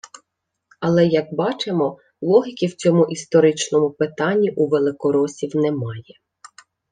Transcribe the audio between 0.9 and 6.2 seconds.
як бачимо, логіки в цьому історичному питанні у великоросів немає